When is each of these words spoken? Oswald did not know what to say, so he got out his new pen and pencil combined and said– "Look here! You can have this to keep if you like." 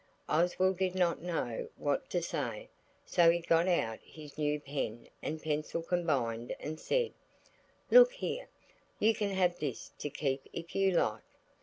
Oswald 0.27 0.79
did 0.79 0.95
not 0.95 1.21
know 1.21 1.67
what 1.77 2.09
to 2.09 2.23
say, 2.23 2.69
so 3.05 3.29
he 3.29 3.37
got 3.37 3.67
out 3.67 3.99
his 4.01 4.35
new 4.35 4.59
pen 4.59 5.07
and 5.21 5.39
pencil 5.43 5.83
combined 5.83 6.55
and 6.59 6.79
said– 6.79 7.13
"Look 7.91 8.13
here! 8.13 8.47
You 8.97 9.13
can 9.13 9.29
have 9.29 9.59
this 9.59 9.91
to 9.99 10.09
keep 10.09 10.49
if 10.53 10.75
you 10.75 10.89
like." 10.93 11.21